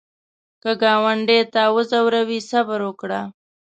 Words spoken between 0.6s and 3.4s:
که ګاونډي تا وځوروي، صبر وکړه